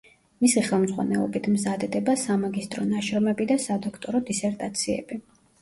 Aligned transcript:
მისი 0.43 0.61
ხელმძღვანელობით 0.67 1.49
მზადდება 1.57 2.15
სამაგისტრო 2.23 2.87
ნაშრომები 2.95 3.47
და 3.53 3.59
სადოქტორო 3.67 4.23
დისერტაციები. 4.31 5.23